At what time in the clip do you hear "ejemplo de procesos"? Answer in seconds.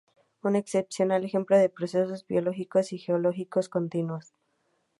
1.25-2.25